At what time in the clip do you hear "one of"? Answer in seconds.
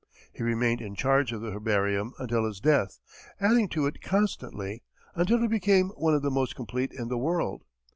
5.89-6.23